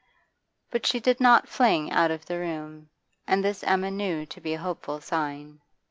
But 0.71 0.87
she 0.87 0.99
did 0.99 1.19
not 1.19 1.47
fling 1.47 1.91
out 1.91 2.09
of 2.09 2.25
the 2.25 2.39
room, 2.39 2.89
and 3.27 3.43
this 3.45 3.61
Emma 3.63 3.91
knew 3.91 4.25
to 4.25 4.41
be 4.41 4.55
a 4.55 4.59
hopeful 4.59 4.99
sign. 4.99 5.61